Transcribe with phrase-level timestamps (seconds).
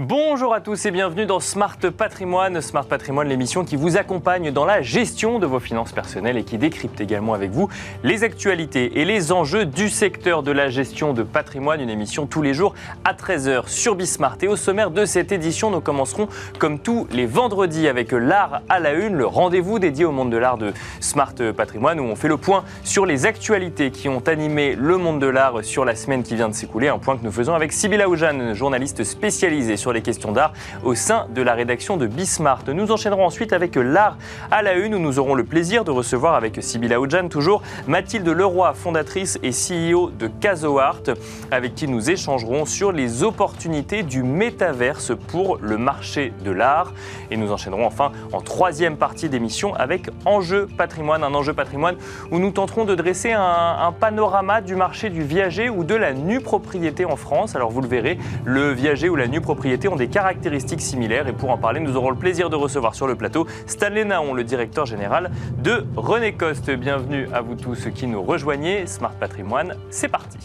[0.00, 2.60] Bonjour à tous et bienvenue dans Smart Patrimoine.
[2.60, 6.56] Smart Patrimoine, l'émission qui vous accompagne dans la gestion de vos finances personnelles et qui
[6.56, 7.68] décrypte également avec vous
[8.04, 11.80] les actualités et les enjeux du secteur de la gestion de patrimoine.
[11.80, 14.36] Une émission tous les jours à 13h sur Bismart.
[14.42, 16.28] Et au sommaire de cette édition, nous commencerons
[16.60, 20.36] comme tous les vendredis avec l'art à la une, le rendez-vous dédié au monde de
[20.36, 24.76] l'art de Smart Patrimoine où on fait le point sur les actualités qui ont animé
[24.76, 26.86] le monde de l'art sur la semaine qui vient de s'écouler.
[26.86, 30.52] Un point que nous faisons avec Sybille Aoujane, journaliste spécialisée sur les questions d'art
[30.84, 32.64] au sein de la rédaction de Bismart.
[32.68, 34.16] Nous enchaînerons ensuite avec l'art
[34.50, 38.28] à la une où nous aurons le plaisir de recevoir avec Sybilla Oudjan toujours Mathilde
[38.28, 41.02] Leroy, fondatrice et CEO de CasoArt,
[41.50, 46.92] avec qui nous échangerons sur les opportunités du métaverse pour le marché de l'art.
[47.30, 51.96] Et nous enchaînerons enfin en troisième partie d'émission avec Enjeu patrimoine, un enjeu patrimoine
[52.30, 56.12] où nous tenterons de dresser un, un panorama du marché du viager ou de la
[56.12, 57.54] nue propriété en France.
[57.54, 61.28] Alors vous le verrez, le viager ou la nue propriété ont des caractéristiques similaires.
[61.28, 64.34] Et pour en parler, nous aurons le plaisir de recevoir sur le plateau Stanley Naon,
[64.34, 65.30] le directeur général
[65.62, 66.70] de René Coste.
[66.70, 68.86] Bienvenue à vous tous qui nous rejoignez.
[68.86, 70.38] Smart Patrimoine, c'est parti.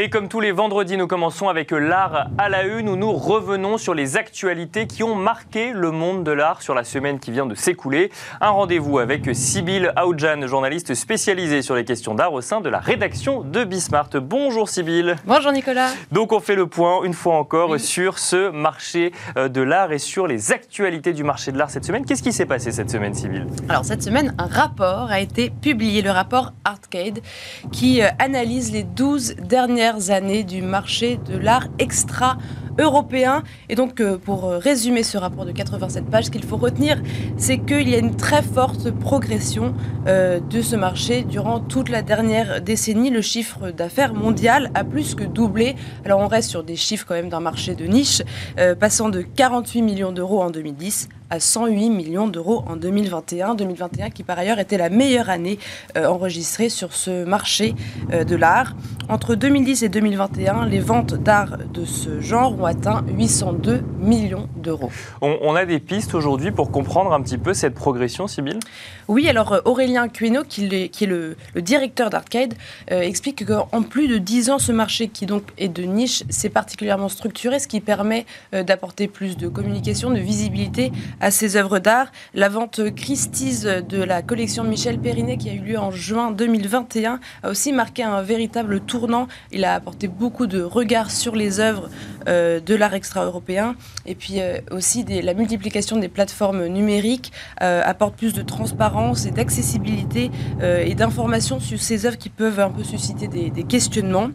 [0.00, 3.78] Et comme tous les vendredis, nous commençons avec l'art à la une où nous revenons
[3.78, 7.46] sur les actualités qui ont marqué le monde de l'art sur la semaine qui vient
[7.46, 8.12] de s'écouler.
[8.40, 12.78] Un rendez-vous avec Sybille Aoudjan, journaliste spécialisée sur les questions d'art au sein de la
[12.78, 14.10] rédaction de Bismart.
[14.22, 15.16] Bonjour Sybille.
[15.26, 15.88] Bonjour Nicolas.
[16.12, 19.98] Donc on fait le point une fois encore sur ce marché euh, de l'art et
[19.98, 22.04] sur les actualités du marché de l'art cette semaine.
[22.04, 26.02] Qu'est-ce qui s'est passé cette semaine Sybille Alors cette semaine, un rapport a été publié,
[26.02, 27.18] le rapport Artcade,
[27.72, 32.38] qui euh, analyse les 12 dernières années du marché de l'art extra
[32.78, 33.42] européen.
[33.68, 37.02] Et donc, euh, pour euh, résumer ce rapport de 87 pages, ce qu'il faut retenir,
[37.36, 39.74] c'est qu'il y a une très forte progression
[40.06, 43.10] euh, de ce marché durant toute la dernière décennie.
[43.10, 45.76] Le chiffre d'affaires mondial a plus que doublé.
[46.04, 48.22] Alors, on reste sur des chiffres quand même d'un marché de niche,
[48.78, 53.54] passant de 48 millions d'euros en 2010 à 108 millions d'euros en 2021.
[53.54, 55.58] 2021 qui par ailleurs était la meilleure année
[55.96, 57.74] enregistrée sur ce marché
[58.10, 58.74] de l'art.
[59.08, 64.90] Entre 2010 et 2021, les ventes d'art de ce genre ont atteint 802 millions d'euros.
[65.22, 68.58] On, a des pistes aujourd'hui pour comprendre un petit peu cette progression, Sybille
[69.08, 72.54] Oui, alors euh, Aurélien Cueno, qui, est le, directeur d'Arcade,
[72.90, 76.50] euh, explique qu'en plus de 10 ans, ce marché qui donc est de niche, s'est
[76.50, 81.78] particulièrement structuré, ce qui permet euh, d'apporter plus de communication, de visibilité à ces œuvres
[81.78, 82.10] d'art.
[82.34, 87.20] La vente Christie's de la collection Michel Perrinet, qui a eu lieu en juin 2021,
[87.42, 89.28] a aussi marqué un véritable tournant.
[89.52, 91.88] Il a apporté beaucoup de regards sur les œuvres
[92.26, 93.74] de l'art extra-européen.
[94.06, 99.30] Et puis euh, aussi la multiplication des plateformes numériques euh, apporte plus de transparence et
[99.30, 100.30] d'accessibilité
[100.62, 104.30] euh, et d'informations sur ces œuvres qui peuvent un peu susciter des, questionnements.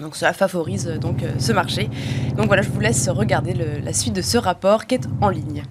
[0.00, 1.88] Donc cela favorise donc ce marché.
[2.36, 5.62] Donc voilà, je vous laisse regarder la suite de ce rapport qui est en ligne.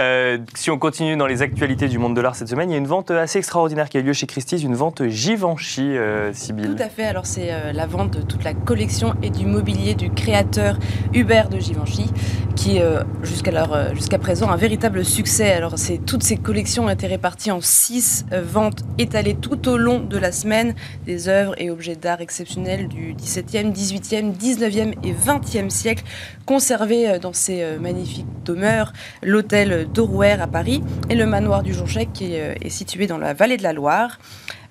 [0.00, 2.76] Euh, si on continue dans les actualités du monde de l'art cette semaine, il y
[2.76, 6.32] a une vente assez extraordinaire qui a eu lieu chez Christie's, une vente Givenchy, euh,
[6.32, 7.04] Tout à fait.
[7.04, 10.78] Alors c'est euh, la vente de toute la collection et du mobilier du créateur
[11.12, 12.10] Hubert de Givenchy,
[12.56, 15.52] qui euh, jusqu'à présent un véritable succès.
[15.52, 15.74] Alors
[16.06, 20.32] toutes ces collections ont été réparties en six ventes étalées tout au long de la
[20.32, 20.74] semaine,
[21.04, 26.04] des œuvres et objets d'art exceptionnels du 17e, 18e, 19e et 20e siècle,
[26.46, 28.92] conservés dans ces magnifiques demeures.
[29.22, 33.34] L'hôtel d'Orouer à Paris et le manoir du Jonchec qui est, euh, situé dans la
[33.34, 34.18] vallée de la Loire.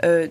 [0.06, 0.28] Euh,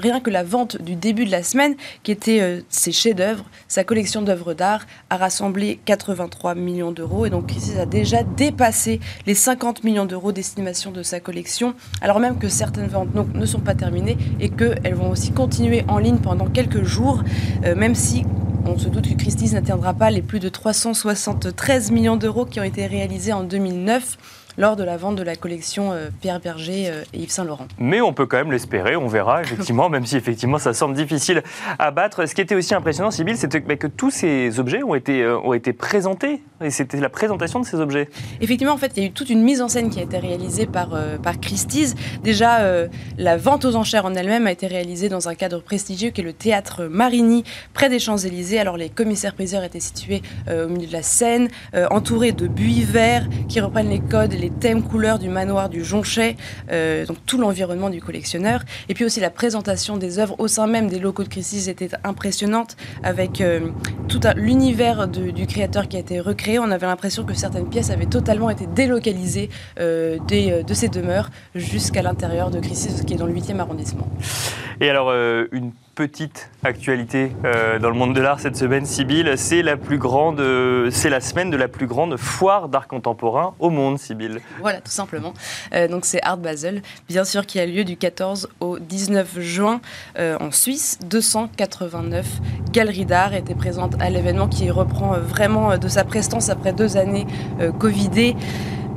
[0.00, 3.84] rien que la vente du début de la semaine, qui était euh, ses chefs-d'œuvre, sa
[3.84, 7.24] collection d'œuvres d'art, a rassemblé 83 millions d'euros.
[7.24, 12.18] Et donc, Crisis a déjà dépassé les 50 millions d'euros d'estimation de sa collection, alors
[12.18, 16.18] même que certaines ventes ne sont pas terminées et qu'elles vont aussi continuer en ligne
[16.18, 17.22] pendant quelques jours,
[17.62, 18.24] même si
[18.66, 22.64] on se doute que Christie's n'atteindra pas les plus de 373 millions d'euros qui ont
[22.64, 24.16] été réalisés en 2009
[24.56, 27.66] lors de la vente de la collection euh, Pierre Berger euh, et Yves Saint Laurent.
[27.78, 31.42] Mais on peut quand même l'espérer, on verra effectivement, même si effectivement ça semble difficile
[31.78, 32.26] à battre.
[32.26, 35.54] Ce qui était aussi impressionnant, Sybille, c'était que tous ces objets ont été, euh, ont
[35.54, 38.08] été présentés, et c'était la présentation de ces objets.
[38.40, 40.18] Effectivement, en fait, il y a eu toute une mise en scène qui a été
[40.18, 41.94] réalisée par, par Christie's.
[42.22, 42.60] Déjà,
[43.18, 46.24] la vente aux enchères en elle-même a été réalisée dans un cadre prestigieux qui est
[46.24, 48.58] le théâtre Marigny, près des Champs-Élysées.
[48.58, 51.48] Alors les commissaires-priseurs étaient situés au milieu de la scène,
[51.90, 56.36] entourés de buis verts qui reprennent les codes, les thèmes couleurs du manoir du Jonchet,
[56.70, 58.60] euh, donc tout l'environnement du collectionneur.
[58.90, 61.88] Et puis aussi la présentation des œuvres au sein même des locaux de Christie's était
[62.04, 63.70] impressionnante avec euh,
[64.06, 66.58] tout l'univers du créateur qui a été recréé.
[66.58, 69.48] On avait l'impression que certaines pièces avaient totalement été délocalisées
[69.80, 74.08] euh, de ces demeures jusqu'à l'intérieur de Christie's qui est dans le 8e arrondissement.
[74.80, 75.10] Et alors,
[75.52, 79.32] une petite actualité euh, dans le monde de l'art cette semaine, Sybille.
[79.36, 83.54] C'est la plus grande, euh, c'est la semaine de la plus grande foire d'art contemporain
[83.60, 84.38] au monde, Sybille.
[84.60, 85.34] Voilà, tout simplement.
[85.72, 89.80] Euh, donc c'est Art Basel, bien sûr, qui a lieu du 14 au 19 juin
[90.18, 90.98] en Suisse.
[91.06, 92.26] 289
[92.72, 97.26] galeries d'art étaient présentes à l'événement qui reprend vraiment de sa prestance après deux années
[97.78, 98.36] Covidées.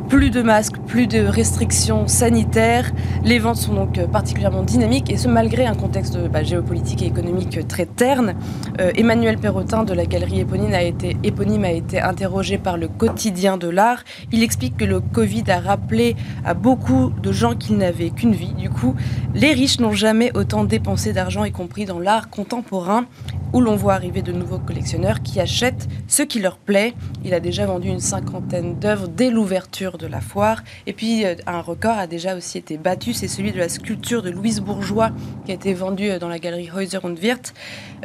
[0.09, 2.93] Plus de masques, plus de restrictions sanitaires.
[3.25, 7.07] Les ventes sont donc euh, particulièrement dynamiques et ce malgré un contexte bah, géopolitique et
[7.07, 8.35] économique très terne.
[8.79, 12.87] Euh, Emmanuel Perrotin de la galerie éponyme a, été, éponyme a été interrogé par le
[12.87, 14.05] quotidien de l'art.
[14.31, 16.15] Il explique que le Covid a rappelé
[16.45, 18.53] à beaucoup de gens qu'ils n'avaient qu'une vie.
[18.53, 18.95] Du coup,
[19.35, 23.05] les riches n'ont jamais autant dépensé d'argent, y compris dans l'art contemporain
[23.53, 26.93] où l'on voit arriver de nouveaux collectionneurs qui achètent ce qui leur plaît.
[27.23, 30.63] Il a déjà vendu une cinquantaine d'œuvres dès l'ouverture de la foire.
[30.85, 34.21] Et puis euh, un record a déjà aussi été battu, c'est celui de la sculpture
[34.21, 35.11] de Louise Bourgeois
[35.45, 37.53] qui a été vendue euh, dans la galerie Häuser und Wirth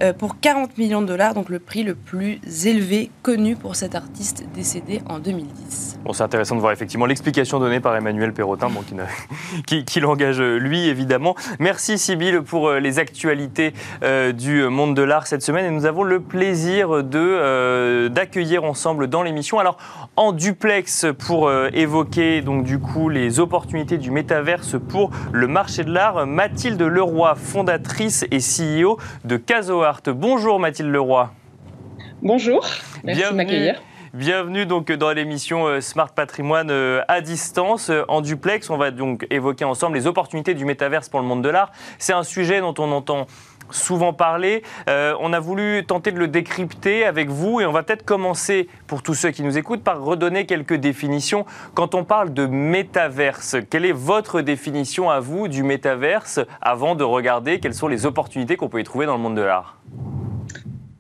[0.02, 3.94] euh, pour 40 millions de dollars, donc le prix le plus élevé connu pour cet
[3.94, 5.91] artiste décédé en 2010.
[6.04, 8.82] Bon, c'est intéressant de voir effectivement l'explication donnée par Emmanuel Perrotin, bon,
[9.66, 11.36] qui, qui, l'engage lui évidemment.
[11.60, 13.72] Merci Sybille pour les actualités
[14.34, 19.22] du monde de l'art cette semaine et nous avons le plaisir de d'accueillir ensemble dans
[19.22, 19.58] l'émission.
[19.60, 19.76] Alors
[20.16, 25.92] en duplex pour évoquer donc du coup les opportunités du métaverse pour le marché de
[25.92, 30.02] l'art, Mathilde Leroy, fondatrice et CEO de CasoArt.
[30.08, 31.30] Bonjour Mathilde Leroy.
[32.22, 32.64] Bonjour,
[33.04, 33.82] merci de m'accueillir.
[34.14, 38.68] Bienvenue donc dans l'émission euh, Smart Patrimoine euh, à distance, euh, en duplex.
[38.68, 41.72] On va donc évoquer ensemble les opportunités du métaverse pour le monde de l'art.
[41.98, 43.26] C'est un sujet dont on entend
[43.70, 44.64] souvent parlé.
[44.90, 48.68] Euh, on a voulu tenter de le décrypter avec vous et on va peut-être commencer,
[48.86, 51.46] pour tous ceux qui nous écoutent, par redonner quelques définitions.
[51.72, 57.04] Quand on parle de métaverse, quelle est votre définition à vous du métaverse avant de
[57.04, 59.78] regarder quelles sont les opportunités qu'on peut y trouver dans le monde de l'art?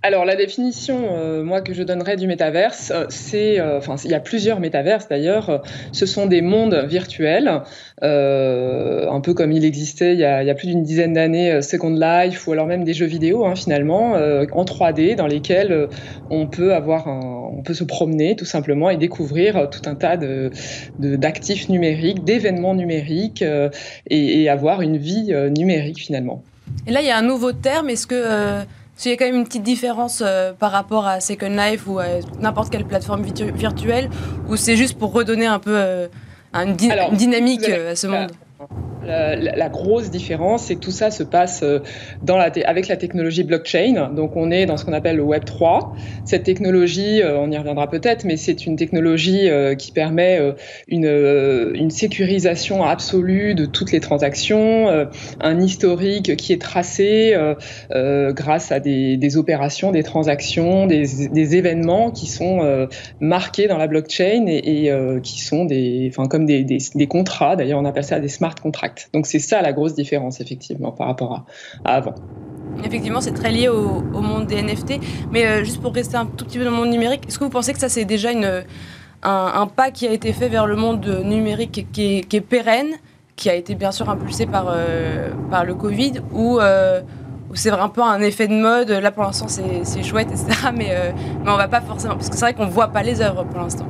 [0.04, 4.10] Alors la définition, euh, moi que je donnerais du métaverse, euh, c'est, euh, enfin il
[4.10, 5.62] y a plusieurs métaverses d'ailleurs.
[5.92, 7.62] ce sont des mondes virtuels,
[8.00, 12.52] un peu comme il existait il y a, plus d'une dizaine d'années, Second Life ou
[12.52, 15.88] alors même des jeux vidéo hein, finalement en 3D dans lesquels
[16.30, 20.50] on peut avoir, on peut se promener tout simplement et découvrir tout un tas de,
[20.98, 26.42] d'actifs numériques, d'événements numériques et, et, avoir une vie numérique finalement.
[26.86, 27.88] Et là il y a un nouveau terme.
[27.88, 28.64] Est-ce que
[29.04, 31.98] il y a quand même une petite différence euh, par rapport à Second Life ou
[31.98, 32.06] à
[32.40, 34.10] n'importe quelle plateforme virtuelle,
[34.48, 36.08] ou c'est juste pour redonner un peu euh,
[36.54, 38.32] une, dynamique euh, à ce monde
[39.04, 41.80] la, grosse différence, c'est que tout ça se passe euh,
[42.22, 44.10] dans la avec la technologie blockchain.
[44.14, 45.94] Donc, on est dans ce qu'on appelle le Web 3.
[46.24, 50.40] Cette technologie, euh, on y reviendra peut-être, mais c'est une technologie euh, qui permet
[50.88, 51.06] une,
[51.74, 54.88] une, sécurisation absolue de toutes les transactions,
[55.40, 57.36] un historique qui est tracé
[57.90, 62.88] grâce à des, des, opérations, des transactions, des, des événements qui sont
[63.20, 67.56] marqués dans la blockchain et, et qui sont des, enfin, comme des, des contrats.
[67.56, 68.91] D'ailleurs, on appelle ça des smart contracts.
[69.12, 71.44] Donc c'est ça la grosse différence effectivement par rapport
[71.84, 72.14] à, avant.
[72.84, 74.94] Effectivement, c'est très lié au, monde des NFT.
[75.30, 77.44] Mais euh, juste pour rester un tout petit peu dans le monde numérique, est-ce que
[77.44, 78.64] vous pensez que ça c'est déjà une,
[79.22, 82.92] un, pas qui a été fait vers le monde numérique qui est, pérenne,
[83.36, 87.00] qui a été bien sûr impulsé par, euh, par le Covid, ou euh,
[87.54, 88.90] c'est un peu un effet de mode?
[88.90, 90.70] Là pour l'instant c'est chouette, etc.
[90.74, 91.12] Mais,
[91.44, 92.14] mais on va pas forcément.
[92.14, 93.86] Parce que c'est vrai qu'on voit pas les œuvres pour l'instant.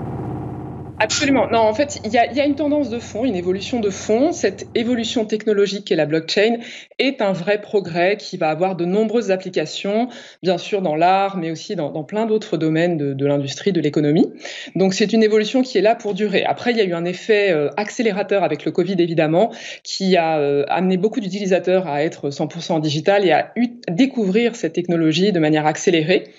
[1.02, 1.48] Absolument.
[1.50, 4.30] Non, en fait, il y a, une tendance de fond, une évolution de fond.
[4.30, 6.58] Cette évolution technologique et la blockchain
[7.00, 10.08] est un vrai progrès qui va avoir de nombreuses applications,
[10.44, 14.32] bien sûr dans l'art, mais aussi dans, plein d'autres domaines de, l'industrie, de l'économie.
[14.76, 16.44] Donc c'est une évolution qui est là pour durer.
[16.44, 20.38] Après, il y a eu un effet euh, accélérateur avec le Covid, évidemment, qui a
[20.38, 23.52] euh, amené beaucoup d'utilisateurs à être 100% digital et à
[23.90, 26.30] découvrir cette technologie de manière accélérée.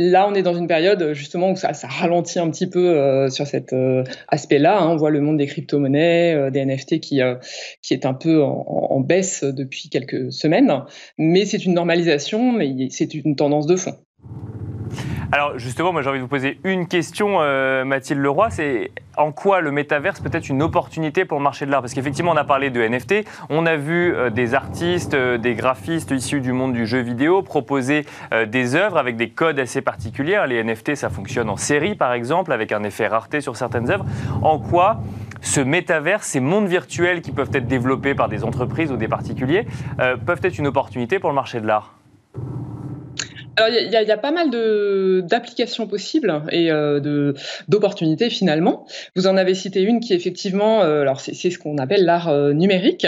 [0.00, 3.48] Là, on est dans une période justement où ça, ralentit un petit peu euh, sur
[3.48, 4.80] cet euh, aspect-là.
[4.80, 4.90] Hein.
[4.90, 7.20] On voit le monde des crypto-monnaies, euh, des NFT qui,
[7.82, 10.84] qui est un peu en, baisse depuis quelques semaines.
[11.18, 13.96] Mais c'est une normalisation, mais c'est une tendance de fond.
[15.30, 19.32] Alors justement, moi j'ai envie de vous poser une question, euh, Mathilde Leroy, c'est en
[19.32, 21.82] quoi le métaverse peut être une opportunité pour le marché de l'art?
[21.82, 25.54] Parce qu'effectivement, on a parlé de NFT, on a vu euh, des artistes, euh, des
[25.54, 28.06] graphistes issus du monde du jeu vidéo proposer
[28.46, 30.42] des œuvres avec des codes assez particuliers.
[30.48, 34.04] Les NFT, ça fonctionne en série, par exemple, avec un effet rareté sur certaines œuvres.
[34.42, 35.00] En quoi
[35.40, 39.66] ce métaverse, ces mondes virtuels qui peuvent être développés par des entreprises ou des particuliers,
[40.26, 41.97] peuvent être une opportunité pour le marché de l'art?
[43.68, 44.50] Il y, a pas mal
[45.26, 47.32] d'applications possibles et euh,
[47.68, 48.86] d'opportunités finalement.
[49.16, 52.52] Vous en avez cité une qui effectivement, euh, alors c'est ce qu'on appelle l'art euh,
[52.52, 53.06] numérique,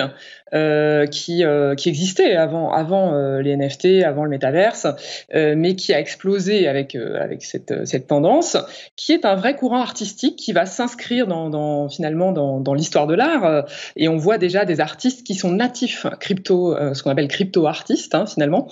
[0.53, 4.87] euh, qui, euh, qui existait avant, euh, les NFT, avant le métaverse,
[5.33, 6.97] mais qui a explosé avec,
[7.41, 8.57] cette, tendance,
[8.97, 13.15] qui est un vrai courant artistique qui va s'inscrire dans, finalement dans, dans l'histoire de
[13.15, 13.65] l'art.
[13.97, 18.27] et on voit déjà des artistes qui sont natifs crypto, ce qu'on appelle crypto-artistes hein,
[18.27, 18.69] finalement,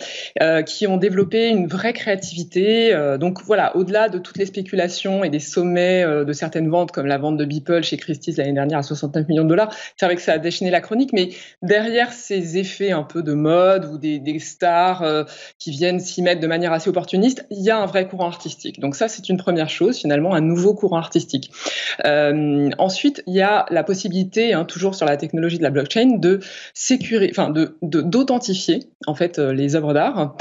[0.67, 2.97] qui ont développé une vraie créativité.
[3.21, 7.19] donc voilà, au-delà de toutes les spéculations et des sommets de certaines ventes, comme la
[7.19, 10.23] vente de Beeple chez Christie's l'année dernière à 69 millions de dollars, c'est vrai que
[10.23, 11.31] ça a déchaîné la chronique, mais
[11.69, 15.25] derrière ces effets un peu de mode ou des, stars euh,
[15.59, 18.81] qui viennent s'y mettre de manière assez opportuniste, il y a un vrai courant artistique.
[18.81, 21.51] Donc ça, c'est une première chose, finalement, un nouveau courant artistique.
[22.05, 26.17] Euh, ensuite, il y a la possibilité, hein, toujours sur la technologie de la blockchain,
[26.19, 26.41] de
[26.75, 30.37] sécuriser, enfin, de d'authentifier en fait euh, les œuvres d'art.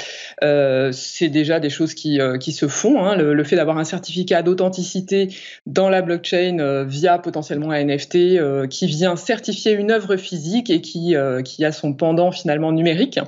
[0.91, 3.03] c'est déjà des choses qui, qui se font.
[3.03, 3.15] Hein.
[3.15, 5.29] le, fait d'avoir un certificat d'authenticité
[5.65, 11.15] dans la blockchain via potentiellement un NFT qui vient certifier une œuvre physique et qui
[11.17, 13.19] euh, qui a son pendant finalement numérique.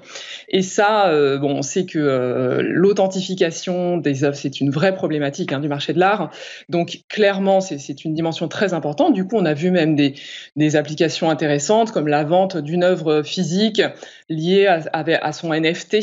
[0.48, 5.52] Et ça, euh, bon, on sait que euh, l'authentification des œuvres, c'est une vraie problématique
[5.52, 6.32] hein, du marché de l'art.
[6.70, 9.14] Donc clairement, c'est une dimension très importante.
[9.14, 13.82] Du coup, on a vu même des, applications intéressantes comme la vente d'une œuvre physique
[14.30, 15.98] liée à, son NFT,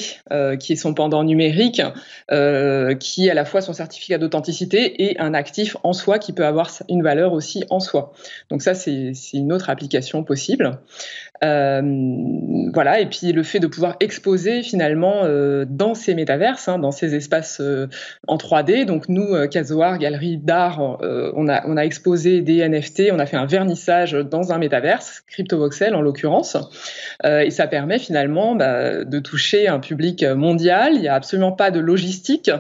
[0.58, 1.82] qui est son pendant numérique,
[2.98, 6.44] qui est à la fois son certificat d'authenticité et un actif en soi qui peut
[6.44, 8.12] avoir une valeur aussi en soi.
[8.50, 10.80] Donc ça, c'est une autre application possible.
[12.72, 16.90] Voilà, et puis le fait de pouvoir exposer finalement euh, dans ces métaverses, hein, dans
[16.90, 17.88] ces espaces euh,
[18.28, 18.84] en 3D.
[18.84, 24.12] Donc nous, Casoar, galerie d'art, on, a, exposé des NFT, on a fait un vernissage
[24.12, 26.56] dans un métaverse, CryptoVoxel en l'occurrence,
[27.24, 30.94] et ça permet finalement bah, de toucher un public mondial.
[30.94, 32.50] Il n'y a absolument pas de logistique.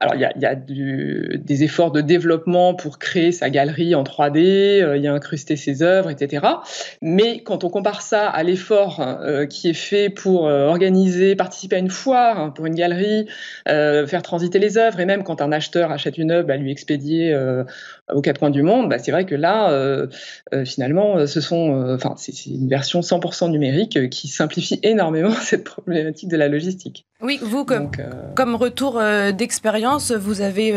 [0.00, 5.02] Alors il y a, des efforts de développement pour créer sa galerie en 3D, il
[5.02, 6.46] y a incrusté ses œuvres, etc.
[7.02, 11.76] Mais quand on compare ça à l'effort euh, qui est fait pour euh, organiser, participer
[11.76, 13.26] à une foire, hein, pour une galerie,
[13.68, 16.70] euh, faire transiter les œuvres, et même quand un acheteur achète une œuvre, bah, lui
[16.70, 17.36] expédier
[18.12, 20.06] aux quatre coins du monde, bah, c'est vrai que là,
[20.64, 26.36] finalement, ce sont, enfin, c'est une version 100% numérique qui simplifie énormément cette problématique de
[26.36, 27.06] la logistique.
[27.20, 27.90] Oui, vous, comme,
[28.34, 29.00] comme retour
[29.36, 30.74] d'expérience, vous avez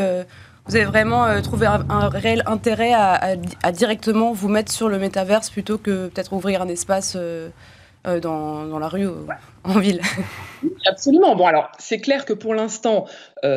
[0.67, 3.35] vous avez vraiment euh, trouvé un, réel intérêt à,
[3.71, 7.49] directement vous mettre sur le métaverse plutôt que peut-être ouvrir un espace euh,
[8.07, 9.27] euh, dans, la rue ou
[9.63, 10.01] en ville.
[10.85, 11.35] Absolument.
[11.35, 13.05] Bon, alors, c'est clair que pour l'instant,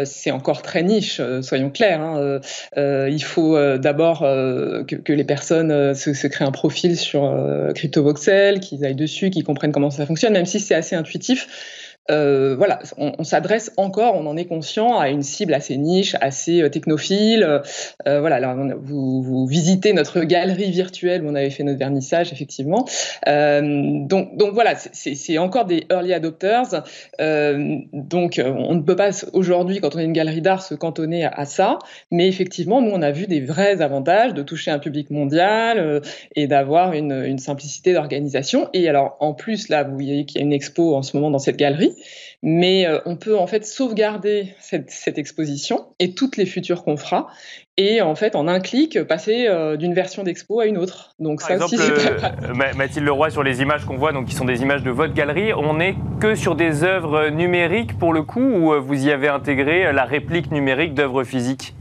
[0.04, 2.00] c'est encore très niche, soyons clairs.
[2.00, 2.40] Hein.
[2.76, 7.32] il faut d'abord que, les personnes se, créent un profil sur
[7.74, 11.81] CryptoVoxel, qu'ils aillent dessus, qu'ils comprennent comment ça fonctionne, même si c'est assez intuitif.
[12.10, 16.60] Euh, voilà, on, s'adresse encore, on en est conscient, à une cible assez niche, assez
[16.60, 17.44] euh, technophile.
[18.08, 22.86] Euh, voilà, alors vous, visitez notre galerie virtuelle où on avait fait notre vernissage, effectivement.
[23.26, 26.82] donc, donc voilà, c'est encore des early adopters.
[27.18, 31.44] donc on ne peut pas aujourd'hui, quand on est une galerie d'art, se cantonner à,
[31.44, 31.78] ça.
[32.10, 36.02] Mais effectivement, nous, on a vu des vrais avantages de toucher un public mondial
[36.34, 38.68] et d'avoir une, une simplicité d'organisation.
[38.72, 41.30] Et alors, en plus, là, vous voyez qu'il y a une expo en ce moment
[41.30, 41.91] dans cette galerie
[42.42, 47.28] mais euh, on peut en fait sauvegarder cette, exposition et toutes les futures qu'on fera
[47.76, 51.14] et en fait en un clic passer euh, d'une version d'expo à une autre.
[51.18, 54.62] Donc ça aussi euh, Mathilde Leroy sur les images qu'on voit donc qui sont des
[54.62, 58.80] images de votre galerie, on n'est que sur des œuvres numériques pour le coup ou
[58.80, 61.74] vous y avez intégré la réplique numérique d'œuvres physiques?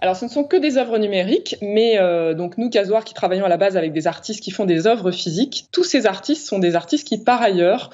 [0.00, 1.96] Alors, ce ne sont que des œuvres numériques, mais
[2.34, 5.10] donc nous, Casoir, qui travaillons à la base avec des artistes qui font des œuvres
[5.12, 7.88] physiques, tous ces artistes sont des artistes qui, par ailleurs,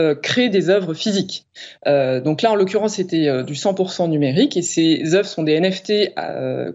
[0.00, 1.44] euh, créer des œuvres physiques.
[1.86, 5.60] Euh, donc là, en l'occurrence, c'était euh, du 100% numérique et ces œuvres sont des
[5.60, 6.14] NFT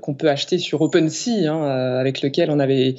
[0.02, 1.64] qu'on peut acheter sur OpenSea, hein,
[2.00, 2.96] avec lequel on avait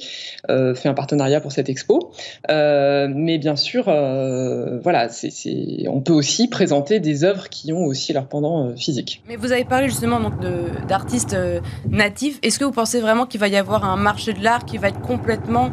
[0.47, 2.11] fait un partenariat pour cette expo.
[2.49, 5.07] mais bien sûr, voilà,
[5.87, 9.21] on peut aussi présenter des œuvres qui ont aussi leur pendant physique.
[9.27, 10.19] Mais vous avez parlé justement
[10.87, 11.37] d'artistes
[11.89, 12.39] natifs.
[12.41, 14.89] Est-ce que vous pensez vraiment qu'il va y avoir un marché de l'art qui va
[14.89, 15.71] être complètement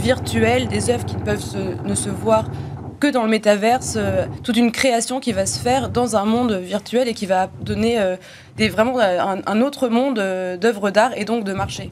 [0.00, 1.44] virtuel, des œuvres qui ne peuvent
[1.84, 2.48] ne se voir
[3.10, 7.08] dans le métaverse, euh, toute une création qui va se faire dans un monde virtuel
[7.08, 8.16] et qui va donner euh,
[8.70, 11.90] vraiment un, autre monde euh, d'œuvres d'art et donc de marché.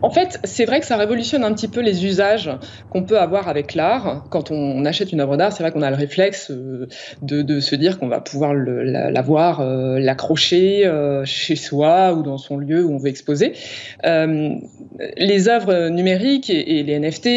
[0.00, 2.50] En fait, c'est vrai que ça révolutionne un petit peu les usages
[2.90, 4.24] qu'on peut avoir avec l'art.
[4.30, 6.50] Quand on achète une œuvre d'art, c'est vrai qu'on a le réflexe
[7.20, 10.90] de, se dire qu'on va pouvoir la, voir, l'accrocher
[11.24, 13.52] chez soi ou dans son lieu où on veut exposer.
[14.02, 17.28] les œuvres numériques et les NFT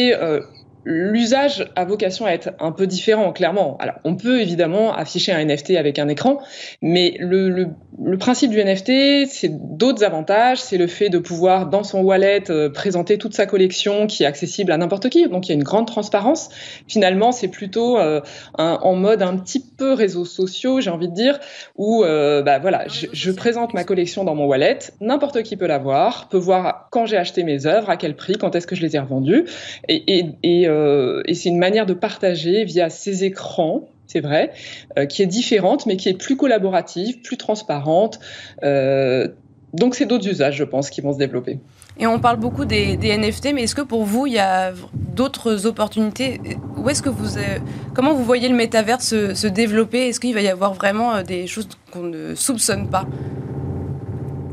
[0.85, 3.75] l'usage a vocation à être un peu différent, clairement.
[3.79, 6.39] Alors, on peut évidemment afficher un NFT avec un écran,
[6.81, 7.69] mais le, le,
[8.17, 10.61] principe du NFT, c'est d'autres avantages.
[10.61, 14.25] C'est le fait de pouvoir, dans son wallet, euh, présenter toute sa collection qui est
[14.25, 15.27] accessible à n'importe qui.
[15.27, 16.49] Donc, il y a une grande transparence.
[16.87, 18.21] Finalement, c'est plutôt euh,
[18.57, 21.39] en mode un petit peu réseaux sociaux, j'ai envie de dire,
[21.75, 25.67] où, euh, bah voilà, je, je, présente ma collection dans mon wallet, n'importe qui peut
[25.67, 28.75] la voir, peut voir quand j'ai acheté mes œuvres, à quel prix, quand est-ce que
[28.75, 29.45] je les ai revendues,
[29.89, 30.65] et, et, et
[31.27, 34.51] et c'est une manière de partager via ces écrans c'est vrai,
[34.97, 38.19] euh, qui est différente, mais qui est plus collaborative, plus transparente.
[38.63, 39.27] Euh,
[39.73, 41.59] donc, c'est d'autres usages, je pense, qui vont se développer.
[41.97, 45.65] Et on parle beaucoup des, NFT, mais est-ce que pour vous, il y a d'autres
[45.65, 46.39] opportunités?
[46.77, 47.39] Où est-ce que vous,
[47.93, 50.09] comment vous voyez le métavers se, se développer?
[50.09, 53.05] Est-ce qu'il va y avoir vraiment des choses qu'on ne soupçonne pas?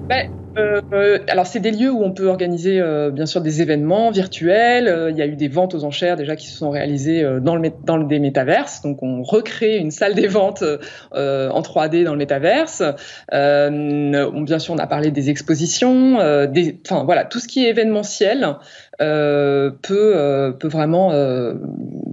[0.09, 4.11] Ben, euh, alors, c'est des lieux où on peut organiser, euh, bien sûr, des événements
[4.11, 4.89] virtuels.
[4.89, 7.41] Euh, il y a eu des ventes aux enchères déjà qui se sont réalisées euh,
[7.41, 8.83] dans, le, dans le, des métaverses.
[8.83, 10.65] Donc, on recrée une salle des ventes
[11.13, 12.83] en 3D dans le métaverse.
[13.31, 16.47] bien sûr, on a parlé des expositions.
[16.47, 18.57] des, enfin, voilà, tout ce qui est événementiel
[18.99, 21.13] peut, peut vraiment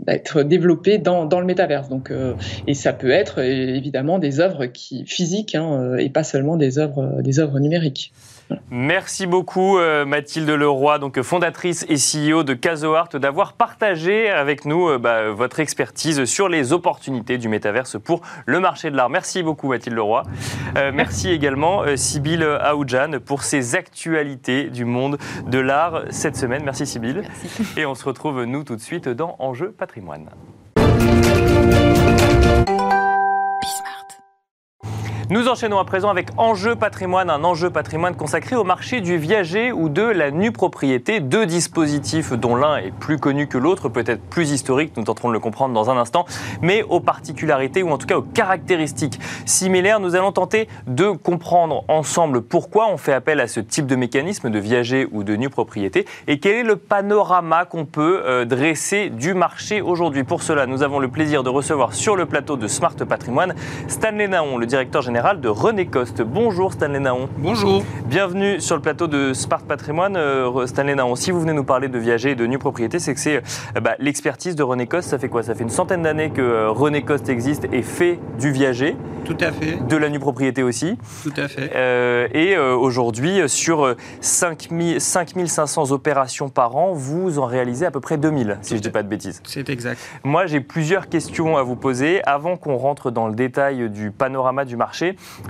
[0.08, 1.90] être développé dans, le métaverse.
[1.90, 2.12] Donc,
[2.68, 6.80] et ça peut être évidemment des œuvres qui, physiques hein, et pas seulement des
[7.22, 8.12] des œuvres numériques.
[8.72, 14.90] Merci beaucoup euh, Mathilde Leroy, donc fondatrice et CEO de CasoArt, d'avoir partagé avec nous
[14.90, 19.10] euh, bah, votre expertise sur les opportunités du métaverse pour le marché de l'art.
[19.10, 20.24] Merci beaucoup Mathilde Leroy.
[20.78, 26.64] Euh, merci également Sybille Aoudjan pour ses actualités du monde de l'art cette semaine.
[26.64, 27.24] Merci Sybille.
[27.78, 30.30] Et on se retrouve nous tout de suite dans Enjeu patrimoine.
[35.32, 39.72] Nous enchaînons à présent avec Enjeu patrimoine, un enjeu patrimoine consacré au marché du viager
[39.72, 41.20] ou de la nue propriété.
[41.20, 45.34] Deux dispositifs dont l'un est plus connu que l'autre, peut-être plus historique, nous tenterons de
[45.34, 46.26] le comprendre dans un instant,
[46.64, 50.00] mais aux particularités ou en tout cas aux caractéristiques similaires.
[50.00, 54.50] Nous allons tenter de comprendre ensemble pourquoi on fait appel à ce type de mécanisme
[54.50, 59.12] de viager ou de nue propriété et quel est le panorama qu'on peut euh, dresser
[59.12, 60.24] du marché aujourd'hui.
[60.24, 63.54] Pour cela, nous avons le plaisir de recevoir sur le plateau de Smart Patrimoine
[63.88, 66.22] Stanley Naon, le directeur général de René Coste.
[66.22, 67.28] Bonjour Stanley Naon.
[67.40, 67.84] Bonjour.
[68.06, 70.16] Bienvenue sur le plateau de Smart Patrimoine.
[70.16, 73.14] Euh, Stanley Naon, si vous venez nous parler de viager et de nue propriété, c'est
[73.14, 73.36] que c'est
[73.76, 75.10] euh, bah, l'expertise de René Coste.
[75.10, 75.44] Ça fait quoi?
[75.44, 78.96] Ça fait une centaine d'années que euh, René Coste existe et fait du viager.
[79.26, 79.86] Tout à fait.
[79.86, 80.98] De la nue propriété aussi.
[81.22, 81.70] Tout à fait.
[82.34, 88.70] et aujourd'hui, sur 5500 opérations par an, vous en réalisez à peu près 2000, si
[88.70, 89.42] je ne dis pas de bêtises.
[89.44, 90.00] C'est exact.
[90.24, 94.66] Moi, j'ai plusieurs questions à vous poser avant qu'on rentre dans le détail du panorama
[94.66, 95.09] du marché.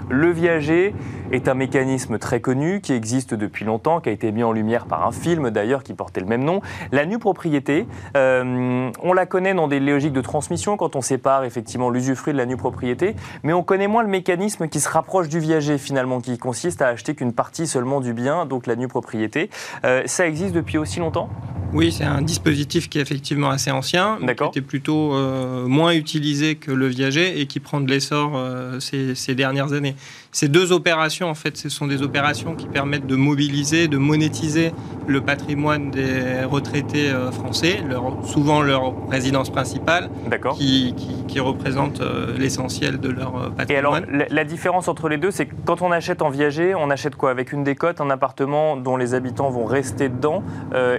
[0.10, 0.94] Le viager
[1.32, 4.86] est un mécanisme très connu qui existe depuis longtemps, qui a été mis en lumière
[4.86, 6.62] par un film d'ailleurs qui portait le même nom.
[6.92, 7.86] La nue propriété,
[8.18, 12.38] euh, on la connaît dans des logiques de transmission quand on sépare effectivement l'usufruit de
[12.38, 16.20] la nue propriété, mais on connaît moins le mécanisme qui se rapproche du viager finalement,
[16.20, 19.50] qui consiste à acheter qu'une partie seulement du bien, donc la nue propriété.
[19.86, 21.30] Euh, ça existe depuis aussi longtemps?
[21.72, 26.56] Oui, c'est un dispositif qui est effectivement assez ancien, qui était plutôt euh, moins utilisé
[26.56, 28.32] que le viager et qui prend de l'essor
[28.80, 29.96] ces, ces dernières années.
[30.32, 34.72] Ces deux opérations, en fait, ce sont des opérations qui permettent de mobiliser, de monétiser
[35.08, 37.80] le patrimoine des retraités euh, français,
[38.26, 40.10] souvent leur résidence principale,
[40.56, 40.94] qui,
[41.28, 43.60] qui, représente euh, l'essentiel de leur patrimoine.
[43.60, 46.76] Euh, Et alors, la, différence entre les deux, c'est que quand on achète en viager,
[46.76, 47.32] on achète quoi?
[47.32, 50.44] Avec une décote, un appartement dont les habitants vont rester dedans,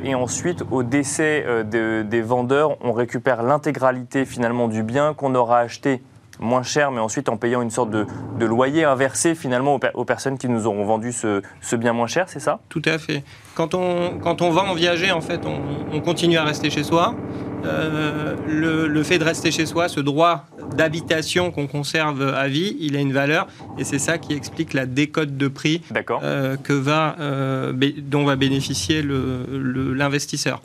[0.02, 6.00] et ensuite, au décès des vendeurs, on récupère l'intégralité finalement du bien qu'on aura acheté
[6.40, 8.06] moins cher, mais ensuite en payant une sorte de,
[8.44, 11.42] loyer inversé finalement aux, personnes qui nous auront vendu ce,
[11.76, 12.60] bien moins cher, c'est ça?
[12.68, 13.22] Tout à fait.
[13.54, 17.14] Quand on, quand on va en viager, en fait, on, continue à rester chez soi.
[17.64, 22.96] Euh, le, fait de rester chez soi, ce droit d'habitation qu'on conserve à vie, il
[22.96, 25.82] a une valeur et c'est ça qui explique la décote de prix
[26.22, 30.62] euh, que va, euh, dont va bénéficier l'investisseur.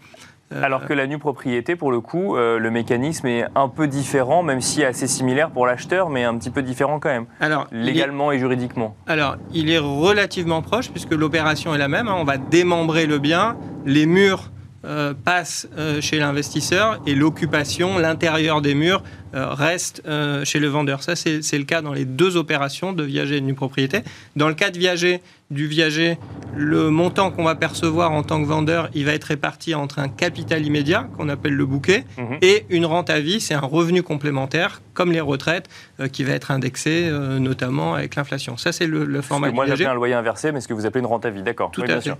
[0.51, 4.43] Alors que la nue propriété, pour le coup, euh, le mécanisme est un peu différent,
[4.43, 8.31] même si assez similaire pour l'acheteur, mais un petit peu différent quand même, alors, légalement
[8.31, 8.95] et juridiquement.
[9.07, 12.07] Alors, il est relativement proche, puisque l'opération est la même.
[12.07, 12.15] Hein.
[12.17, 14.51] on va démembrer le bien, les murs
[14.85, 15.67] euh, passent
[15.99, 20.01] chez l'investisseur et l'occupation, l'intérieur des murs, reste
[20.45, 21.03] chez le vendeur.
[21.03, 24.01] Ça, c'est le cas dans les deux opérations de viager et de nue propriété.
[24.37, 25.21] Dans le cas de viager,
[25.51, 26.17] du viager,
[26.55, 30.07] le montant qu'on va percevoir en tant que vendeur, il va être réparti entre un
[30.09, 32.37] capital immédiat, qu'on appelle le bouquet, mhm.
[32.41, 35.69] et une rente à vie, c'est un revenu complémentaire, comme les retraites,
[35.99, 38.57] euh, qui va être indexé euh, notamment avec l'inflation.
[38.57, 41.07] Ça, c'est le, format Moi, j'appelle un loyer inversé, mais ce que vous appelez une
[41.07, 41.69] rente à vie, d'accord.
[41.71, 42.11] Tout, à fait.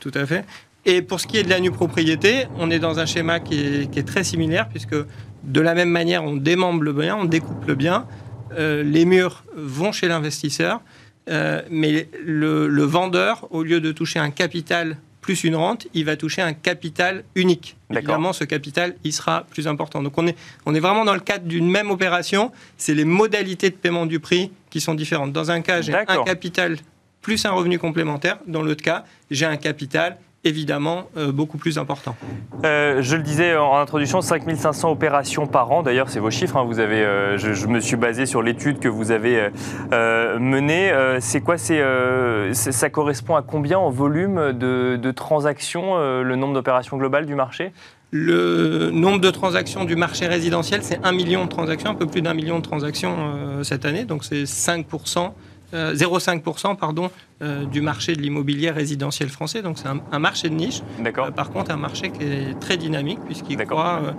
[0.00, 0.44] Tout à fait.
[0.84, 3.88] Et pour ce qui est de la nue propriété, on est dans un schéma qui
[3.94, 4.96] est, très similaire, puisque
[5.44, 8.06] de la même manière, on démembre le bien, on découpe le bien,
[8.58, 10.80] euh, les murs vont chez l'investisseur,
[11.30, 16.16] euh, mais le, vendeur, au lieu de toucher un capital plus une rente, il va
[16.16, 17.76] toucher un capital unique.
[17.90, 20.02] Évidemment, ce capital, il sera plus important.
[20.02, 23.70] Donc on est, on est vraiment dans le cadre d'une même opération, c'est les modalités
[23.70, 25.32] de paiement du prix qui sont différentes.
[25.32, 26.76] Dans un cas, j'ai un capital
[27.20, 28.38] plus un revenu complémentaire.
[28.48, 32.16] Dans l'autre cas, j'ai un capital évidemment euh, beaucoup plus important.
[32.64, 35.82] Euh, je le disais en introduction, 5500 opérations par an.
[35.82, 36.56] D'ailleurs, c'est vos chiffres.
[36.56, 36.64] Hein.
[36.64, 39.50] vous avez, euh, je, me suis basé sur l'étude que vous avez
[39.92, 40.92] menée.
[41.20, 47.26] c'est quoi Ça correspond à combien en volume de, de transactions, le nombre d'opérations globales
[47.26, 47.72] du marché?
[48.10, 52.20] Le nombre de transactions du marché résidentiel, c'est 1 million de transactions, un peu plus
[52.20, 55.32] d'un million de transactions cette année, donc c'est 5%
[55.72, 57.10] 0,5% euh, pardon,
[57.42, 59.62] euh, du marché de l'immobilier résidentiel français.
[59.62, 60.82] Donc c'est un, marché de niche.
[61.00, 61.26] D'accord.
[61.26, 64.14] Euh, par contre, un marché qui est très dynamique puisqu'il croît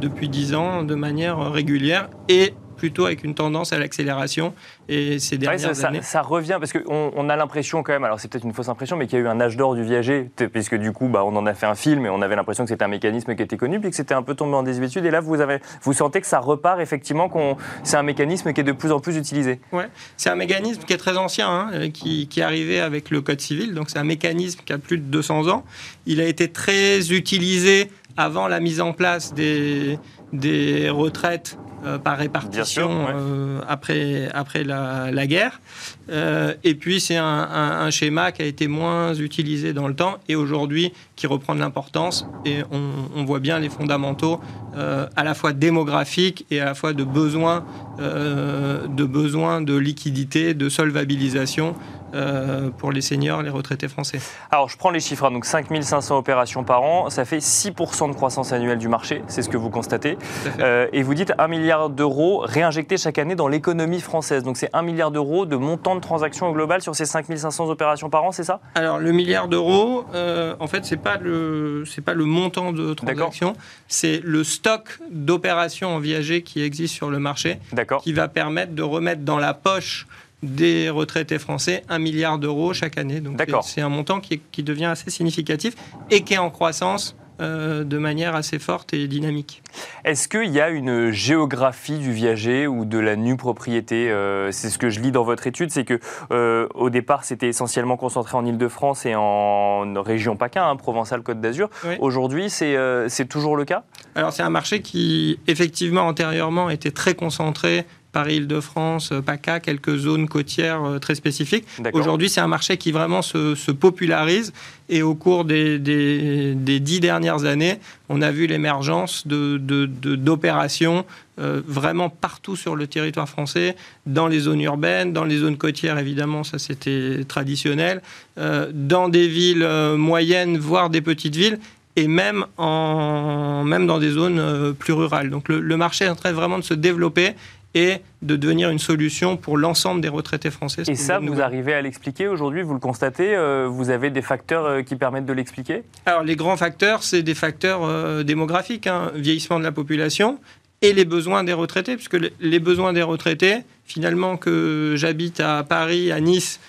[0.00, 4.54] depuis 10 ans de manière régulière et plutôt avec une tendance à l'accélération.
[4.88, 6.02] Et ces dernières ça, années...
[6.02, 8.96] ça, revient, parce qu'on on a l'impression quand même, alors c'est peut-être une fausse impression,
[8.96, 11.34] mais qu'il y a eu un âge d'or du viager, puisque du coup, bah, on
[11.36, 13.56] en a fait un film et on avait l'impression que c'était un mécanisme qui était
[13.56, 15.04] connu, puis que c'était un peu tombé en désuétude.
[15.04, 18.60] Et là, vous, avez, vous sentez que ça repart effectivement, qu'on, c'est un mécanisme qui
[18.60, 19.60] est de plus en plus utilisé.
[19.72, 19.84] Oui,
[20.16, 23.40] c'est un mécanisme qui est très ancien, hein, qui, qui est arrivé avec le Code
[23.40, 23.74] civil.
[23.74, 25.64] Donc c'est un mécanisme qui a plus de 200 ans.
[26.06, 29.98] Il a été très utilisé avant la mise en place des,
[30.32, 35.60] des retraites euh, par répartition euh, après, après la, guerre.
[36.08, 40.34] Euh, et puis c'est un, schéma qui a été moins utilisé dans le temps et
[40.34, 42.26] aujourd'hui qui reprend de l'importance.
[42.46, 44.40] Et on, voit bien les fondamentaux
[44.76, 47.64] à la fois démographiques et à la fois de besoins
[47.98, 51.74] de, besoin de liquidité, de solvabilisation
[52.14, 54.20] euh, pour les seniors, les retraités français.
[54.50, 55.24] Alors, je prends les chiffres.
[55.24, 55.32] Hein.
[55.32, 59.22] Donc, 5500 opérations par an, ça fait 6% de croissance annuelle du marché.
[59.26, 60.16] C'est ce que vous constatez.
[60.60, 64.42] Euh, et vous dites 1 milliard d'euros réinjectés chaque année dans l'économie française.
[64.42, 68.24] Donc, c'est 1 milliard d'euros de montant de transactions global sur ces 5500 opérations par
[68.24, 68.60] an, c'est ça?
[68.74, 72.94] Alors, le milliard d'euros, euh, en fait, ce n'est pas, le, pas le montant de
[72.94, 73.54] transactions,
[73.88, 77.58] c'est le stock d'opérations en viager qui existe sur le marché
[78.02, 80.06] qui va permettre de remettre dans la poche
[80.44, 83.20] des retraités français 1 milliard d'euros chaque année.
[83.20, 85.74] Donc c'est un montant qui, qui, devient assez significatif
[86.10, 89.60] et qui est en croissance euh, de manière assez forte et dynamique.
[90.04, 94.70] Est-ce qu'il y a une géographie du viager ou de la nue propriété euh, C'est
[94.70, 95.98] ce que je lis dans votre étude, c'est que
[96.30, 101.70] euh, au départ c'était essentiellement concentré en Ile-de-France et en région PACA, hein, Provençal-Côte d'Azur.
[101.98, 103.82] Aujourd'hui, c'est toujours le cas?
[104.14, 110.28] Alors c'est un marché qui effectivement antérieurement était très concentré Paris-Île-de-France, euh, PACA, quelques zones
[110.28, 111.66] côtières euh, très spécifiques.
[111.92, 114.52] Aujourd'hui, c'est un marché qui vraiment se, popularise
[114.88, 121.04] et au cours des, dix dernières années, on a vu l'émergence d'opérations
[121.40, 123.74] euh, vraiment partout sur le territoire français,
[124.06, 128.00] dans les zones urbaines, dans les zones côtières, évidemment, ça c'était traditionnel,
[128.36, 131.58] dans des villes moyennes, voire des petites villes,
[131.96, 135.30] et même, en, même dans des zones plus rurales.
[135.30, 137.34] Donc le, le marché est en train vraiment de se développer
[137.74, 140.82] et de devenir une solution pour l'ensemble des retraités français.
[140.86, 144.64] Et ça, vous arrivez à l'expliquer aujourd'hui Vous le constatez euh, Vous avez des facteurs
[144.64, 145.82] euh, qui permettent de l'expliquer?
[146.06, 150.38] Alors, les grands facteurs, c'est des facteurs euh, démographiques, hein, vieillissement de la population
[150.82, 156.12] et les besoins des retraités, puisque les besoins des retraités, finalement, que j'habite à Paris,
[156.12, 156.60] à Nice,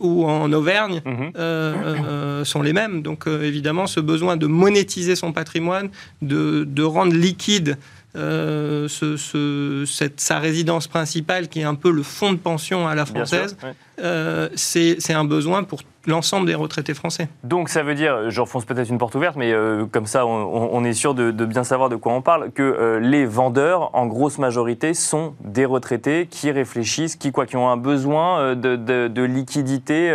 [0.00, 2.44] ou en Auvergne mhm.
[2.44, 3.00] sont les mêmes.
[3.00, 5.88] Donc évidemment, ce besoin de monétiser son patrimoine,
[6.20, 7.78] de, de rendre liquide
[8.14, 12.94] euh, ce, cette, sa résidence principale, qui est un peu le fonds de pension à
[12.94, 13.56] la française,
[13.98, 17.28] euh, c'est un besoin pour l'ensemble des retraités français.
[17.44, 20.92] Donc ça veut dire, j'enfonce peut-être une porte ouverte, mais euh, comme ça on, est
[20.92, 24.94] sûr de, bien savoir de quoi on parle, que euh, les vendeurs, en grosse majorité,
[24.94, 30.10] sont des retraités qui réfléchissent, qui, quoi, qui ont un besoin euh, de, liquidité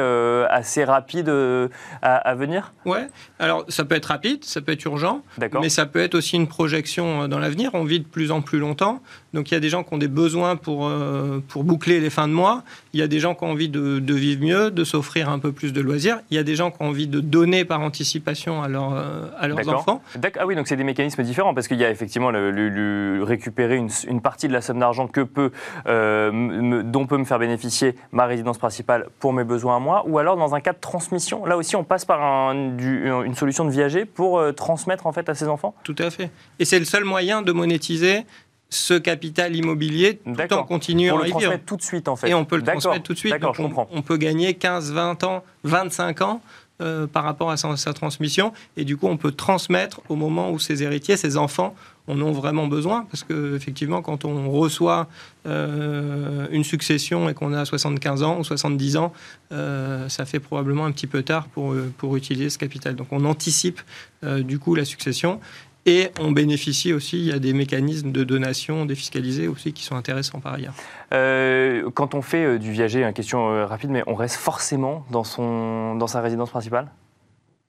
[0.50, 1.32] assez rapide
[2.02, 2.74] à, venir?
[2.86, 3.08] Ouais,
[3.40, 5.22] alors ça peut être rapide, ça peut être urgent,
[5.62, 7.72] mais ça peut être aussi une projection dans l'avenir.
[7.74, 9.02] On vit de plus en plus longtemps,
[9.34, 10.92] donc il y a des gens qui ont des besoins pour,
[11.48, 12.64] pour boucler les fins de mois,
[12.98, 15.38] il y a des gens qui ont envie de, de vivre mieux, de s'offrir un
[15.38, 16.20] peu plus de loisirs.
[16.32, 19.28] Il y a des gens qui ont envie de donner par anticipation à, leur, euh,
[19.38, 20.02] à leurs enfants.
[20.40, 24.22] Ah oui, donc c'est des mécanismes différents parce qu'il y a effectivement le, récupérer une,
[24.22, 25.52] partie de la somme d'argent que peut,
[25.86, 30.18] euh, dont peut me faire bénéficier ma résidence principale pour mes besoins à moi, ou
[30.18, 31.46] alors dans un cas de transmission.
[31.46, 35.36] Là aussi, on passe par une solution de viager pour euh, transmettre en fait à
[35.36, 35.76] ses enfants.
[35.84, 36.32] Tout à fait.
[36.58, 38.26] Et c'est le seul moyen de monétiser
[38.70, 42.30] ce capital immobilier tout en continuant à le transmettre tout de suite en fait.
[42.30, 43.36] Et on peut le transmettre tout de suite.
[43.60, 46.42] On, on, peut gagner 15, 20 ans, 25 ans
[47.12, 48.54] par rapport à sa, transmission.
[48.76, 51.76] Et du coup, on peut transmettre au moment où ses héritiers, ses enfants,
[52.08, 53.06] en ont vraiment besoin.
[53.10, 55.08] Parce qu'effectivement, quand on reçoit
[55.46, 59.14] une succession et qu'on a 75 ans ou 70 ans,
[59.50, 62.96] ça fait probablement un petit peu tard pour, pour utiliser ce capital.
[62.96, 63.82] Donc on anticipe
[64.24, 65.40] du coup la succession.
[65.88, 69.96] Et on bénéficie aussi, il y a des mécanismes de donation défiscalisés aussi qui sont
[69.96, 70.74] intéressants par ailleurs.
[71.14, 75.06] Euh, quand on fait euh, du viager, une question euh, rapide, mais on reste forcément
[75.12, 76.90] dans, son, dans sa résidence principale?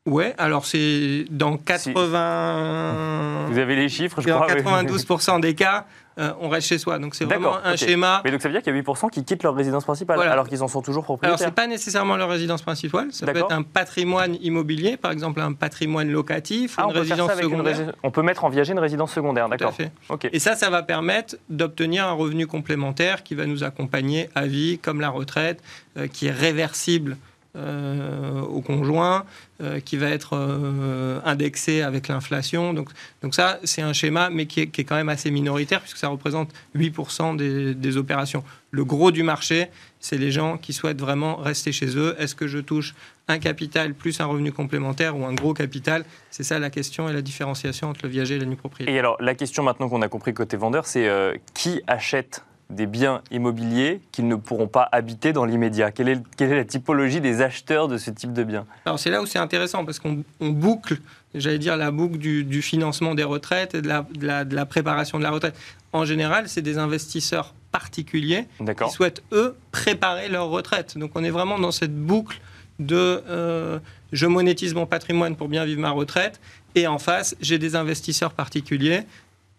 [0.04, 3.46] Ouais, alors c'est dans 80.
[3.50, 4.48] Vous avez les chiffres, je crois.
[4.48, 5.86] Dans 92% des cas,
[6.18, 6.98] euh, on reste chez soi.
[6.98, 8.22] Donc c'est vraiment un schéma.
[8.24, 10.48] Mais donc ça veut dire qu'il y a 8% qui quittent leur résidence principale alors
[10.48, 11.38] qu'ils en sont toujours propriétaires.
[11.38, 15.40] Alors c'est pas nécessairement leur résidence principale, ça peut être un patrimoine immobilier, par exemple
[15.40, 17.92] un patrimoine locatif, ah, une résidence secondaire.
[18.02, 19.74] On peut mettre en viager une résidence secondaire, d'accord.
[20.32, 24.78] Et ça, ça va permettre d'obtenir un revenu complémentaire qui va nous accompagner à vie,
[24.78, 25.62] comme la retraite,
[25.96, 27.16] euh, qui est réversible
[27.58, 29.24] euh, au conjoint,
[29.60, 32.72] euh, qui va être euh, indexé avec l'inflation.
[32.72, 32.90] Donc,
[33.22, 35.96] donc ça, c'est un schéma, mais qui est, qui est, quand même assez minoritaire, puisque
[35.96, 38.44] ça représente 8% des, des, opérations.
[38.70, 39.68] Le gros du marché,
[39.98, 42.14] c'est les gens qui souhaitent vraiment rester chez eux.
[42.18, 42.94] Est-ce que je touche
[43.26, 46.04] un capital plus un revenu complémentaire ou un gros capital?
[46.30, 48.92] C'est ça la question et la différenciation entre le viager et la nue propriété.
[48.92, 51.10] Et alors, la question maintenant qu'on a compris côté vendeur, c'est
[51.54, 56.52] qui achète des biens immobiliers qu'ils ne pourront pas habiter dans l'immédiat quelle est, quelle
[56.52, 58.66] est, la typologie des acheteurs de ce type de biens?
[58.84, 60.98] Alors c'est là où c'est intéressant parce qu'on boucle,
[61.34, 65.22] j'allais dire, la boucle du, financement des retraites et de la, de la, préparation de
[65.22, 65.56] la retraite.
[65.92, 70.98] En général, c'est des investisseurs particuliers qui souhaitent, eux, préparer leur retraite.
[70.98, 72.40] Donc on est vraiment dans cette boucle
[72.78, 73.78] de euh,
[74.12, 76.40] je monétise mon patrimoine pour bien vivre ma retraite
[76.74, 79.02] et en face, j'ai des investisseurs particuliers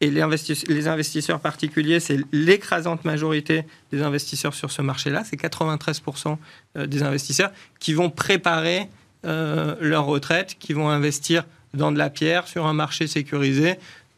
[0.02, 6.38] et les, investisseurs particuliers, c'est l'écrasante majorité des investisseurs sur ce marché-là, c'est 93%
[6.78, 8.88] euh, des investisseurs qui vont préparer
[9.26, 13.76] euh, leur retraite, qui vont investir dans de la pierre sur un marché sécurisé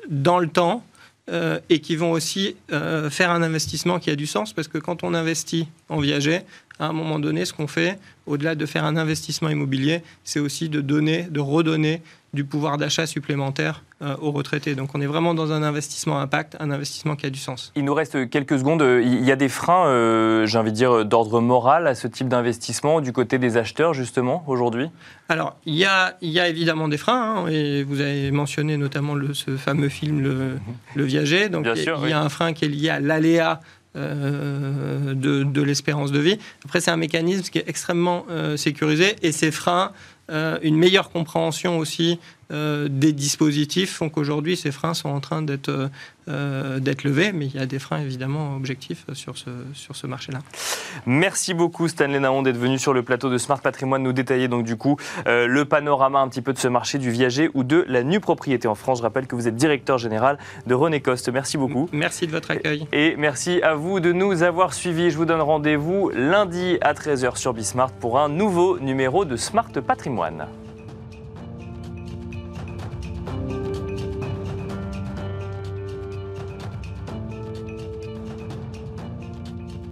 [0.08, 0.86] dans le temps
[1.32, 4.54] euh, et qui vont aussi faire un investissement qui a du sens.
[4.54, 6.42] Parce que quand on investit en viager,
[6.80, 10.70] à un moment donné, ce qu'on fait, au-delà de faire un investissement immobilier, c'est aussi
[10.70, 12.02] de donner, de redonner
[12.34, 14.74] du pouvoir d'achat supplémentaire euh, aux retraités.
[14.76, 17.72] Donc on est vraiment dans un investissement impact, un investissement qui a du sens.
[17.76, 18.82] Il nous reste quelques secondes.
[19.04, 22.30] Il y a des freins, euh, j'ai envie de dire, d'ordre moral à ce type
[22.30, 24.90] d'investissement du côté des acheteurs, justement, aujourd'hui?
[25.30, 28.78] Alors, il y, a, il y a évidemment des freins, hein, et vous avez mentionné
[28.78, 30.58] notamment le, ce fameux film Le,
[30.96, 31.50] le Viager.
[31.50, 33.60] Donc il, y a un frein qui est lié à l'aléa
[33.96, 36.38] euh, de, l'espérance de vie.
[36.66, 38.26] Après, c'est un mécanisme qui est extrêmement
[38.56, 39.92] sécurisé et ces freins
[40.32, 42.18] euh, une meilleure compréhension aussi
[42.52, 45.90] euh, des dispositifs font qu'aujourd'hui ces freins sont en train d'être
[46.28, 50.06] euh, d'être levés, mais il y a des freins évidemment objectifs sur ce, sur ce
[50.06, 50.40] marché-là.
[51.06, 54.66] Merci beaucoup Stanley Naon d'être venu sur le plateau de Smart Patrimoine nous détailler donc
[54.66, 58.04] du coup le panorama un petit peu de ce marché du viager ou de la
[58.04, 59.00] nue propriété en France.
[59.00, 60.38] Je rappelle que vous êtes directeur général
[60.68, 61.30] de René Coste.
[61.30, 61.90] Merci beaucoup.
[61.92, 62.88] Merci de votre accueil.
[62.92, 65.10] Et merci à vous de nous avoir suivis.
[65.10, 69.72] Je vous donne rendez-vous lundi à 13h sur Bismart pour un nouveau numéro de Smart
[69.86, 70.48] Patrimoine.